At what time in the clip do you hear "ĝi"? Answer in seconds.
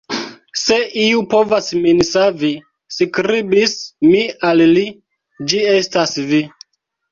5.53-5.63